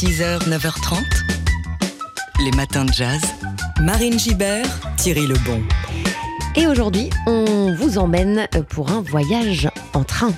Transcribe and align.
6h, 0.00 0.48
9h30, 0.48 1.02
les 2.44 2.52
matins 2.52 2.84
de 2.84 2.92
jazz. 2.92 3.20
Marine 3.80 4.16
Gibert, 4.16 4.64
Thierry 4.96 5.26
Lebon. 5.26 5.60
Et 6.54 6.68
aujourd'hui, 6.68 7.10
on 7.26 7.74
vous 7.74 7.98
emmène 7.98 8.46
pour 8.68 8.92
un 8.92 9.00
voyage 9.00 9.68
en 9.94 10.04
train. 10.04 10.30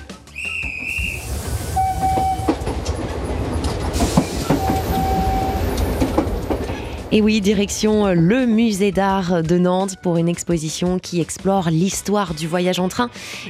Et 7.13 7.21
oui, 7.21 7.41
direction 7.41 8.07
euh, 8.07 8.13
le 8.13 8.45
musée 8.45 8.93
d'art 8.93 9.43
de 9.43 9.57
Nantes 9.57 9.97
pour 10.01 10.15
une 10.15 10.29
exposition 10.29 10.97
qui 10.97 11.19
explore 11.19 11.69
l'histoire 11.69 12.33
du 12.33 12.47
voyage 12.47 12.79
en 12.79 12.87
train 12.87 13.09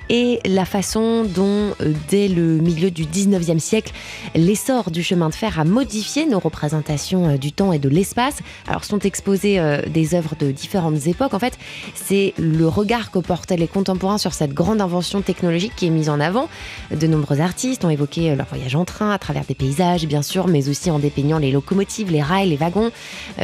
et 0.10 0.40
la 0.46 0.66
façon 0.66 1.26
dont, 1.26 1.76
euh, 1.80 1.94
dès 2.10 2.28
le 2.28 2.58
milieu 2.58 2.90
du 2.90 3.06
19e 3.06 3.60
siècle, 3.60 3.94
l'essor 4.34 4.90
du 4.90 5.04
chemin 5.04 5.30
de 5.30 5.36
fer 5.36 5.60
a 5.60 5.64
modifié 5.64 6.26
nos 6.26 6.40
représentations 6.40 7.30
euh, 7.30 7.38
du 7.38 7.52
temps 7.52 7.72
et 7.72 7.78
de 7.78 7.88
l'espace. 7.88 8.40
Alors 8.68 8.84
sont 8.84 8.98
exposées 8.98 9.62
des 9.88 10.16
œuvres 10.16 10.36
de 10.40 10.50
différentes 10.50 11.06
époques. 11.06 11.36
En 11.36 11.40
fait, 11.40 11.60
c'est 11.94 12.34
le 12.40 12.68
regard 12.68 13.12
que 13.12 13.20
portaient 13.20 13.58
les 13.58 13.68
contemporains 13.68 14.18
sur 14.18 14.34
cette 14.34 14.54
grande 14.54 14.82
invention 14.82 15.22
technologique 15.22 15.74
qui 15.76 15.86
est 15.86 15.92
mise 15.92 16.10
en 16.10 16.20
avant. 16.20 16.50
De 16.90 17.06
nombreux 17.06 17.42
artistes 17.42 17.86
ont 17.86 17.92
évoqué 17.92 18.36
leur 18.36 18.48
voyage 18.48 18.76
en 18.76 18.86
train 18.86 19.12
à 19.12 19.20
travers 19.20 19.46
des 19.46 19.56
paysages, 19.56 20.08
bien 20.08 20.24
sûr, 20.24 20.48
mais 20.48 20.68
aussi 20.68 20.90
en 20.90 20.98
dépeignant 20.98 21.38
les 21.38 21.52
locomotives, 21.52 22.12
les 22.12 22.24
rails, 22.24 22.50
les 22.50 22.58
wagons 22.58 22.92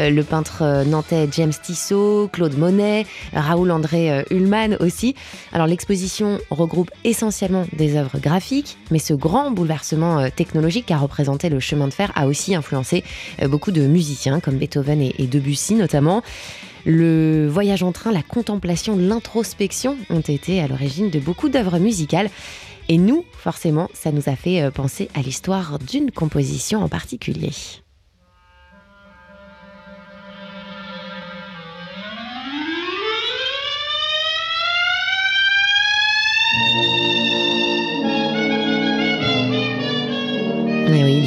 le 0.09 0.23
peintre 0.23 0.61
euh, 0.61 0.83
nantais 0.83 1.27
James 1.31 1.53
Tissot, 1.61 2.29
Claude 2.31 2.57
Monet, 2.57 3.05
Raoul 3.33 3.71
André 3.71 4.11
euh, 4.11 4.23
Ullmann 4.31 4.77
aussi. 4.79 5.15
Alors 5.51 5.67
l'exposition 5.67 6.39
regroupe 6.49 6.91
essentiellement 7.03 7.65
des 7.73 7.95
œuvres 7.95 8.19
graphiques, 8.19 8.77
mais 8.91 8.99
ce 8.99 9.13
grand 9.13 9.51
bouleversement 9.51 10.19
euh, 10.19 10.29
technologique 10.35 10.85
qu'a 10.87 10.97
représenté 10.97 11.49
le 11.49 11.59
chemin 11.59 11.87
de 11.87 11.93
fer 11.93 12.11
a 12.15 12.27
aussi 12.27 12.55
influencé 12.55 13.03
beaucoup 13.47 13.71
de 13.71 13.81
musiciens 13.81 14.39
comme 14.39 14.57
Beethoven 14.57 15.01
et 15.01 15.27
Debussy 15.27 15.75
notamment. 15.75 16.21
Le 16.85 17.47
voyage 17.47 17.83
en 17.83 17.91
train, 17.91 18.11
la 18.11 18.23
contemplation, 18.23 18.95
l'introspection 18.95 19.97
ont 20.09 20.21
été 20.21 20.61
à 20.61 20.67
l'origine 20.67 21.09
de 21.09 21.19
beaucoup 21.19 21.49
d'œuvres 21.49 21.79
musicales. 21.79 22.29
Et 22.87 22.97
nous, 22.97 23.25
forcément, 23.33 23.89
ça 23.93 24.11
nous 24.11 24.23
a 24.27 24.35
fait 24.35 24.71
penser 24.71 25.09
à 25.13 25.21
l'histoire 25.21 25.79
d'une 25.79 26.11
composition 26.11 26.81
en 26.81 26.87
particulier. 26.87 27.51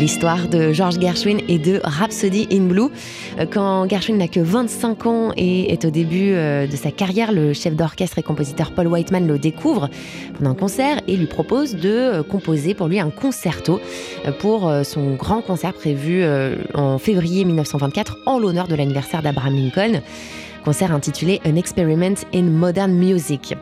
L'histoire 0.01 0.49
de 0.49 0.73
George 0.73 0.99
Gershwin 0.99 1.41
et 1.47 1.59
de 1.59 1.79
Rhapsody 1.85 2.49
in 2.51 2.63
Blue. 2.63 2.89
Euh, 3.39 3.45
quand 3.45 3.87
Gershwin 3.87 4.17
n'a 4.17 4.29
que 4.29 4.41
25 4.41 5.05
ans 5.05 5.33
et 5.37 5.71
est 5.73 5.85
au 5.85 5.91
début 5.91 6.33
euh, 6.33 6.67
de 6.67 6.75
sa 6.75 6.91
carrière, 6.91 7.33
le 7.33 7.53
chef 7.53 7.77
d'orchestre 7.77 8.19
et 8.19 8.23
compositeur 8.23 8.73
Paul 8.73 8.87
Whiteman 8.87 9.27
le 9.27 9.39
découvre 9.39 9.91
pendant 10.39 10.53
un 10.53 10.55
concert 10.55 11.03
et 11.07 11.19
lui 11.19 11.27
propose 11.27 11.75
de 11.75 11.91
euh, 11.91 12.23
composer 12.23 12.73
pour 12.73 12.89
lui 12.89 12.99
un 12.99 13.11
concerto 13.11 13.79
pour 14.39 14.73
son 14.85 15.17
grand 15.17 15.43
concert 15.43 15.75
prévu 15.75 16.25
en 16.75 16.99
février 16.99 17.45
1924 17.45 18.19
en 18.27 18.39
l'honneur 18.39 18.69
de 18.69 18.75
l'anniversaire 18.75 19.23
d'Abraham 19.23 19.55
Lincoln. 19.55 20.01
Concert 20.65 20.93
intitulé 20.93 21.41
An 21.47 21.57
Experiment 21.57 22.15
in 22.35 22.45
Modern 22.45 22.93
Music. 22.93 23.55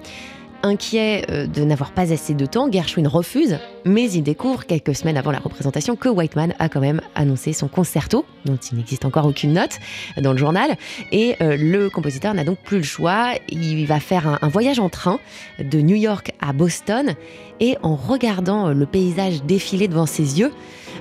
Inquiet 0.63 1.25
de 1.29 1.65
n'avoir 1.65 1.93
pas 1.93 2.13
assez 2.13 2.35
de 2.35 2.47
temps, 2.47 2.71
Gershwin 2.71 3.07
refuse, 3.07 3.59
mais 3.85 4.11
il 4.11 4.23
découvre 4.23 4.67
quelques 4.67 4.95
semaines 4.95 5.17
avant 5.17 5.31
la 5.31 5.39
représentation 5.39 5.97
que 5.97 6.09
Whiteman 6.09 6.55
a 6.59 6.69
quand 6.69 6.81
même 6.81 7.01
annoncé 7.15 7.53
son 7.53 7.69
concerto, 7.69 8.25
dont 8.45 8.57
il 8.57 8.79
n'existe 8.79 9.05
encore 9.05 9.27
aucune 9.27 9.53
note 9.53 9.79
dans 10.21 10.33
le 10.33 10.39
journal, 10.39 10.77
et 11.13 11.37
euh, 11.41 11.57
le 11.57 11.91
compositeur 11.91 12.35
n'a 12.35 12.45
donc 12.45 12.59
plus 12.59 12.79
le 12.79 12.83
choix. 12.83 13.33
Il 13.49 13.87
va 13.87 14.01
faire 14.01 14.39
un, 14.41 14.49
voyage 14.49 14.79
en 14.79 14.89
train 14.89 15.19
de 15.59 15.81
New 15.81 15.97
York 15.97 16.33
à 16.41 16.53
Boston, 16.53 17.15
et 17.61 17.77
en 17.83 17.97
regardant 17.97 18.69
le 18.69 18.87
paysage 18.87 19.43
défiler 19.43 19.89
devant 19.89 20.07
ses 20.07 20.39
yeux, 20.39 20.53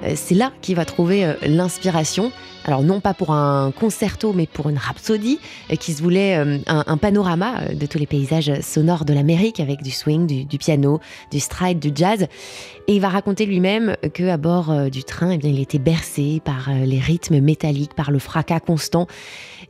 euh, 0.04 0.14
c'est 0.16 0.36
là 0.36 0.52
qu'il 0.62 0.76
va 0.76 0.86
trouver 0.86 1.34
l'inspiration 1.44 2.32
alors 2.68 2.84
non 2.84 3.00
pas 3.00 3.14
pour 3.14 3.32
un 3.32 3.72
concerto, 3.72 4.34
mais 4.34 4.46
pour 4.46 4.70
une 4.70 4.78
rhapsodie 4.78 5.40
euh, 5.72 5.76
qui 5.76 5.94
se 5.94 6.04
voulait 6.04 6.38
euh, 6.38 6.60
un, 6.68 6.98
panorama 6.98 7.62
euh, 7.62 7.74
de 7.74 7.86
tous 7.86 7.98
les 7.98 8.06
paysages 8.06 8.60
sonores 8.60 9.06
de 9.06 9.14
l'Amérique 9.14 9.62
avec 9.62 9.82
du 9.82 9.90
swing, 9.90 10.46
du, 10.46 10.58
piano, 10.58 11.00
du 11.32 11.40
stride, 11.40 11.80
du 11.80 11.92
jazz. 11.96 12.28
Et 12.88 12.96
il 12.96 13.02
va 13.02 13.10
raconter 13.10 13.46
lui-même 13.46 13.96
que 14.14 14.28
à 14.28 14.38
bord 14.38 14.90
du 14.90 15.04
train, 15.04 15.32
eh 15.32 15.38
bien, 15.38 15.50
il 15.50 15.60
était 15.60 15.80
bercé 15.80 16.42
par 16.44 16.70
les 16.74 17.00
rythmes 17.00 17.40
métalliques, 17.40 17.94
par 17.96 18.12
le 18.12 18.20
fracas 18.20 18.60
constant. 18.60 19.08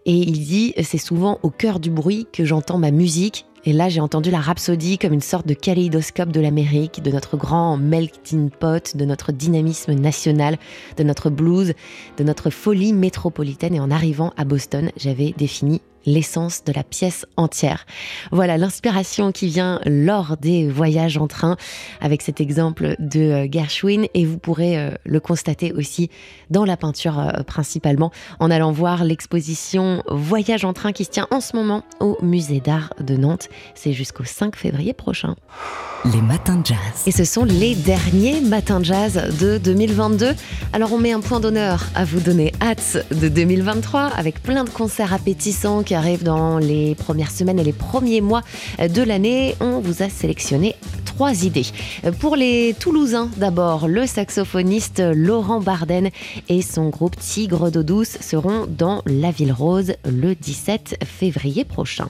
Et 0.06 0.16
il 0.16 0.46
dit, 0.46 0.74
c'est 0.84 0.98
souvent 0.98 1.40
au 1.44 1.50
cœur 1.50 1.80
du 1.80 1.90
bruit 1.90 2.28
que 2.32 2.46
j'entends 2.46 2.78
ma 2.78 2.92
musique 2.92 3.46
et 3.68 3.74
là, 3.74 3.90
j'ai 3.90 4.00
entendu 4.00 4.32
la 4.32 4.40
rhapsodie 4.40 4.98
comme 4.98 5.12
une 5.12 5.20
sorte 5.20 5.46
de 5.46 5.54
kaléidoscope 5.54 6.32
de 6.32 6.40
l'Amérique, 6.40 7.04
de 7.04 7.12
notre 7.12 7.36
grand 7.36 7.76
melting 7.76 8.50
pot, 8.50 8.96
de 8.96 9.04
notre 9.04 9.34
dynamisme 9.34 9.92
national, 9.92 10.58
de 10.96 11.04
notre 11.04 11.30
blues, 11.30 11.74
de 12.16 12.24
notre 12.24 12.50
folie 12.50 12.94
métropolitaine. 12.94 13.76
Et 13.76 13.82
en 13.82 13.92
arrivant 13.92 14.32
à 14.38 14.46
Boston, 14.46 14.90
j'avais 14.96 15.34
défini 15.38 15.82
l'essence 16.06 16.64
de 16.64 16.72
la 16.72 16.84
pièce 16.84 17.26
entière. 17.36 17.86
Voilà 18.32 18.58
l'inspiration 18.58 19.32
qui 19.32 19.48
vient 19.48 19.80
lors 19.86 20.38
des 20.38 20.68
voyages 20.70 21.18
en 21.18 21.28
train 21.28 21.58
avec 22.02 22.22
cet 22.22 22.42
exemple 22.42 22.96
de 23.00 23.20
euh, 23.20 23.48
Gershwin 23.52 24.06
et 24.14 24.26
vous 24.26 24.38
pourrez 24.38 24.78
euh, 24.78 24.92
le 25.06 25.20
constater 25.20 25.74
aussi 25.74 26.10
dans 26.50 26.66
la 26.66 26.78
peinture 26.78 27.20
euh, 27.20 27.44
principalement 27.44 28.12
en 28.40 28.52
allant 28.52 28.72
voir 28.72 29.04
l'exposition 29.04 30.04
Voyage 30.10 30.66
en 30.66 30.74
train 30.74 30.92
qui 30.92 31.06
se 31.06 31.10
tient 31.10 31.28
en 31.32 31.42
ce 31.42 31.56
moment 31.56 31.84
au 32.00 32.18
musée 32.22 32.60
d'art 32.60 32.94
de 33.00 33.16
Nantes. 33.16 33.50
C'est 33.76 33.94
jusqu'au 33.94 34.24
5 34.24 34.56
février 34.56 34.94
prochain. 34.94 35.36
Les 36.06 36.22
matins 36.22 36.58
de 36.58 36.66
jazz. 36.66 36.78
Et 37.06 37.12
ce 37.12 37.26
sont 37.26 37.44
les 37.44 37.76
derniers 37.76 38.40
matins 38.42 38.80
de 38.80 38.86
jazz 38.86 39.22
de 39.40 39.58
2022. 39.58 40.36
Alors 40.72 40.94
on 40.94 40.98
met 40.98 41.12
un 41.12 41.20
point 41.20 41.40
d'honneur 41.40 41.86
à 41.96 42.06
vous 42.06 42.20
donner 42.20 42.54
hâte 42.62 43.06
de 43.12 43.28
2023 43.28 44.02
avec 44.16 44.42
plein 44.42 44.64
de 44.64 44.70
concerts 44.70 45.14
appétissants 45.14 45.84
qui 45.88 45.96
arrivent 45.96 46.24
dans 46.24 46.58
les 46.58 46.96
premières 46.96 47.32
semaines 47.32 47.60
et 47.60 47.64
les 47.64 47.72
premiers 47.72 48.20
mois 48.20 48.42
de 48.78 49.02
l'année. 49.02 49.56
On 49.62 49.80
vous 49.80 50.04
a 50.04 50.10
sélectionné 50.10 50.76
trois 51.06 51.46
idées. 51.46 51.66
Pour 52.20 52.36
les 52.36 52.76
Toulousains, 52.78 53.30
d'abord, 53.38 53.88
le 53.88 54.06
saxophoniste 54.06 55.02
Laurent 55.16 55.62
Barden 55.62 56.10
et 56.50 56.62
son 56.62 56.90
groupe 56.90 57.16
Tigre 57.18 57.72
d'eau 57.72 57.84
douce 57.84 58.18
seront 58.20 58.68
dans 58.68 59.02
la 59.06 59.32
Ville 59.32 59.54
Rose 59.54 59.94
le 60.06 60.36
17 60.36 61.06
février 61.06 61.64
prochain. 61.64 62.10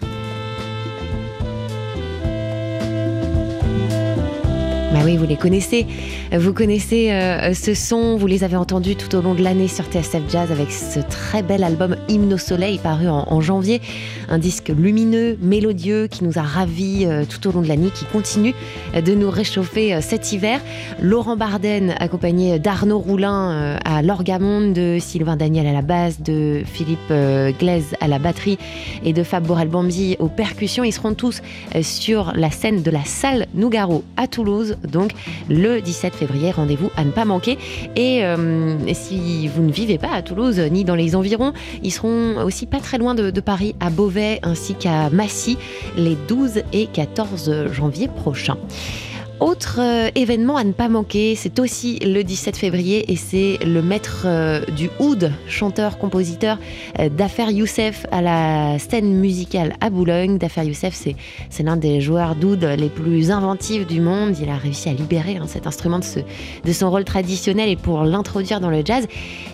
Bah 4.98 5.04
oui, 5.06 5.16
vous 5.16 5.28
les 5.28 5.36
connaissez. 5.36 5.86
Vous 6.32 6.54
connaissez 6.54 7.12
euh, 7.12 7.54
ce 7.54 7.76
son, 7.76 8.18
vous 8.18 8.26
les 8.26 8.44
avez 8.44 8.56
entendus 8.56 8.96
tout 8.96 9.16
au 9.16 9.22
long 9.22 9.36
de 9.36 9.44
l'année 9.44 9.68
sur 9.68 9.86
TSF 9.86 10.24
Jazz 10.28 10.52
avec 10.52 10.72
ce 10.72 11.00
très 11.02 11.44
bel 11.44 11.64
album 11.64 11.96
Hymne 12.10 12.34
au 12.34 12.40
Soleil 12.40 12.80
paru 12.80 13.08
en, 13.08 13.40
janvier. 13.40 13.80
Un 14.28 14.40
disque 14.40 14.70
lumineux, 14.76 15.38
mélodieux 15.40 16.08
qui 16.08 16.24
nous 16.24 16.40
a 16.40 16.42
ravis 16.42 17.06
euh, 17.06 17.26
tout 17.30 17.48
au 17.48 17.52
long 17.52 17.62
de 17.62 17.68
l'année, 17.68 17.92
qui 17.94 18.06
continue 18.06 18.56
de 18.96 19.14
nous 19.14 19.30
réchauffer 19.30 19.94
euh, 19.94 20.02
cet 20.02 20.34
hiver. 20.34 20.62
Laurent 21.00 21.38
Barden, 21.38 21.94
accompagné 22.00 22.58
d'Arnaud 22.58 22.98
Roulin 22.98 23.78
à 23.86 24.02
l'orgamonde, 24.02 24.74
de 24.74 24.98
Sylvain 25.00 25.36
Daniel 25.36 25.68
à 25.68 25.74
la 25.74 25.84
basse, 25.84 26.24
de 26.24 26.64
Philippe 26.66 27.14
Glaise 27.60 27.94
à 28.02 28.08
la 28.08 28.18
batterie 28.18 28.58
et 29.06 29.14
de 29.14 29.22
Fab 29.22 29.46
Borel-Bambi 29.46 30.16
aux 30.18 30.28
percussions. 30.28 30.84
Ils 30.84 30.92
seront 30.92 31.14
tous 31.14 31.44
sur 31.84 32.34
la 32.36 32.50
scène 32.50 32.82
de 32.82 32.90
la 32.90 33.06
salle 33.06 33.46
Nougaro 33.54 34.04
à 34.16 34.26
Toulouse 34.26 34.76
donc 34.98 35.12
le 35.50 35.80
17 35.80 36.16
février. 36.16 36.52
Rendez-vous 36.52 36.90
à 36.96 37.04
ne 37.04 37.12
pas 37.12 37.26
manquer. 37.26 37.58
Et 37.96 38.24
euh, 38.24 38.76
si 38.94 39.48
vous 39.48 39.62
ne 39.62 39.72
vivez 39.72 39.98
pas 39.98 40.12
à 40.12 40.22
Toulouse 40.22 40.60
ni 40.72 40.84
dans 40.84 40.96
les 40.96 41.16
environs, 41.16 41.54
ils 41.84 41.92
seront 41.92 42.44
aussi 42.44 42.66
pas 42.66 42.80
très 42.80 42.98
loin 42.98 43.16
de, 43.16 43.30
de 43.30 43.42
Paris, 43.42 43.76
à 43.80 43.90
Beauvais 43.90 44.40
ainsi 44.44 44.74
qu'à 44.74 45.10
Massy 45.10 45.58
les 45.96 46.16
12 46.28 46.64
et 46.74 46.88
14 46.88 47.72
janvier 47.72 48.08
prochains. 48.08 48.58
Autre 49.40 49.80
euh, 49.80 50.10
événement 50.16 50.58
à 50.58 50.64
ne 50.64 50.72
pas 50.72 50.90
manquer, 50.90 51.36
c'est 51.36 51.60
aussi 51.60 52.00
le 52.00 52.24
17 52.24 52.58
février 52.58 53.12
et 53.12 53.16
c'est 53.16 53.60
le 53.64 53.84
maître 53.84 54.24
euh, 54.26 54.66
du 54.76 54.90
oud, 55.00 55.32
chanteur-compositeur 55.48 56.58
euh, 57.00 57.10
Youssef 57.52 58.08
à 58.12 58.24
la 58.24 58.80
scène 58.80 59.14
musicale 59.14 59.76
à 59.80 59.92
Boulogne. 59.92 60.40
Dafer 60.40 60.66
Youssef, 60.66 61.00
c'est 61.52 61.64
l'un 61.64 61.78
des 61.78 62.02
joueurs 62.02 62.34
d'oud 62.34 62.64
les 62.64 62.90
plus 62.90 63.30
inventifs 63.30 63.86
du 63.86 64.02
monde. 64.02 64.36
Il 64.42 64.50
a 64.50 64.58
réussi 64.58 64.90
à 64.90 64.94
libérer 64.94 65.38
hein, 65.38 65.46
cet 65.46 65.68
instrument 65.68 66.00
de, 66.00 66.06
de 66.66 66.74
son 66.74 66.90
rôle 66.90 67.04
traditionnel 67.04 67.70
et 67.70 67.76
pour 67.76 68.06
l'introduire 68.06 68.60
dans 68.60 68.72
le 68.72 68.82
jazz. 68.84 69.06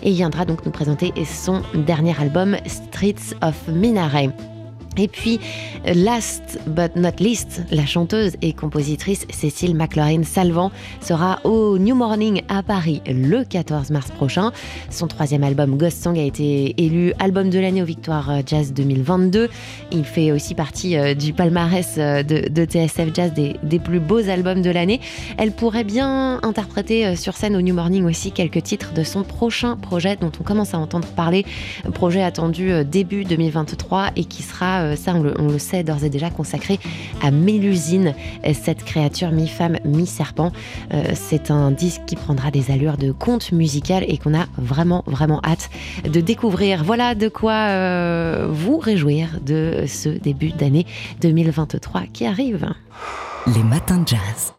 Et 0.02 0.08
il 0.08 0.14
viendra 0.14 0.46
donc 0.46 0.64
nous 0.64 0.72
présenter 0.72 1.12
son 1.26 1.60
dernier 1.74 2.18
album, 2.18 2.56
Streets 2.66 3.36
of 3.42 3.68
Minaret. 3.68 4.30
Et 4.96 5.08
puis, 5.08 5.40
last 5.86 6.58
but 6.66 6.96
not 6.96 7.20
least, 7.20 7.62
la 7.70 7.86
chanteuse 7.86 8.36
et 8.42 8.52
compositrice 8.52 9.26
Cécile 9.30 9.74
McLaurin-Salvant 9.74 10.70
sera 11.00 11.40
au 11.44 11.78
New 11.78 11.94
Morning 11.94 12.42
à 12.48 12.62
Paris 12.62 13.02
le 13.06 13.44
14 13.44 13.90
mars 13.90 14.10
prochain. 14.10 14.52
Son 14.90 15.06
troisième 15.06 15.44
album 15.44 15.76
Ghost 15.76 16.02
Song 16.02 16.18
a 16.18 16.22
été 16.22 16.74
élu 16.82 17.12
album 17.18 17.50
de 17.50 17.58
l'année 17.58 17.82
aux 17.82 17.86
Victoires 17.86 18.30
Jazz 18.46 18.72
2022. 18.72 19.48
Il 19.92 20.04
fait 20.04 20.32
aussi 20.32 20.54
partie 20.54 20.96
euh, 20.96 21.14
du 21.14 21.32
palmarès 21.32 21.94
euh, 21.98 22.22
de, 22.22 22.64
TSF 22.64 23.14
Jazz 23.14 23.32
des, 23.32 23.78
plus 23.78 24.00
beaux 24.00 24.28
albums 24.28 24.62
de 24.62 24.70
l'année. 24.70 25.00
Elle 25.38 25.52
pourrait 25.52 25.84
bien 25.84 26.40
interpréter 26.42 27.06
euh, 27.06 27.16
sur 27.16 27.34
scène 27.34 27.56
au 27.56 27.60
New 27.60 27.74
Morning 27.74 28.04
aussi 28.04 28.32
quelques 28.32 28.62
titres 28.62 28.92
de 28.92 29.02
son 29.02 29.22
prochain 29.22 29.76
projet 29.76 30.16
dont 30.16 30.32
on 30.40 30.42
commence 30.42 30.74
à 30.74 30.78
entendre 30.78 31.08
parler. 31.08 31.44
Projet 31.92 32.22
attendu 32.22 32.84
début 32.84 33.24
2023 33.24 34.10
et 34.16 34.24
qui 34.24 34.42
sera 34.42 34.83
euh, 34.84 34.96
ça 34.96 35.14
on 35.14 35.22
le, 35.22 35.58
sait 35.58 35.82
d'ores 35.82 36.04
et 36.04 36.10
déjà, 36.10 36.30
consacré 36.30 36.78
à 37.22 37.30
Mélusine, 37.30 38.14
cette 38.52 38.84
créature 38.84 39.30
mi-femme, 39.30 39.78
mi-serpent. 39.84 40.52
Euh, 40.92 41.02
c'est 41.14 41.50
un 41.50 41.70
disque 41.70 42.02
qui 42.06 42.16
prendra 42.16 42.50
des 42.50 42.70
allures 42.70 42.96
de 42.96 43.12
conte 43.12 43.52
musical 43.52 44.04
et 44.06 44.18
qu'on 44.18 44.34
a 44.34 44.46
vraiment, 44.58 45.04
vraiment 45.06 45.40
hâte 45.44 45.70
de 46.04 46.20
découvrir. 46.20 46.84
Voilà 46.84 47.14
de 47.14 47.28
quoi 47.28 47.52
euh, 47.52 48.48
vous 48.50 48.78
réjouir 48.78 49.40
de 49.44 49.84
ce 49.86 50.08
début 50.08 50.50
d'année 50.50 50.86
2023 51.20 52.02
qui 52.12 52.26
arrive. 52.26 52.68
Les 53.46 53.62
matins 53.62 53.98
de 53.98 54.08
jazz. 54.08 54.54